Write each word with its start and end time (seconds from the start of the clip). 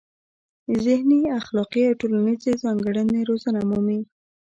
ذهني، 0.85 1.19
اخلاقي 1.39 1.81
او 1.89 1.93
ټولنیزې 2.01 2.51
ځانګړنې 2.63 3.19
روزنه 3.29 3.59
مومي. 3.69 3.99